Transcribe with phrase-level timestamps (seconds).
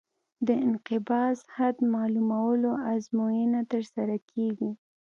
[0.47, 4.71] د انقباض حد معلومولو ازموینه ترسره کیږي